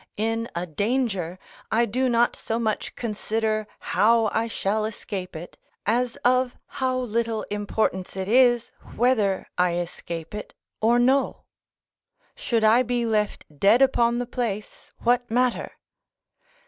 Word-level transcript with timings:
In 0.17 0.49
a 0.55 0.65
danger, 0.65 1.37
I 1.71 1.85
do 1.85 2.09
not 2.09 2.35
so 2.35 2.57
much 2.57 2.95
consider 2.95 3.67
how 3.93 4.31
I 4.33 4.47
shall 4.47 4.83
escape 4.85 5.35
it, 5.35 5.57
as 5.85 6.15
of 6.25 6.57
how 6.65 6.97
little 6.97 7.43
importance 7.51 8.17
it 8.17 8.27
is, 8.27 8.71
whether 8.95 9.47
I 9.59 9.75
escape 9.75 10.33
it 10.33 10.55
or 10.81 10.97
no: 10.97 11.43
should 12.33 12.63
I 12.63 12.81
be 12.81 13.05
left 13.05 13.45
dead 13.59 13.83
upon 13.83 14.17
the 14.17 14.25
place, 14.25 14.91
what 15.03 15.29
matter? 15.29 15.73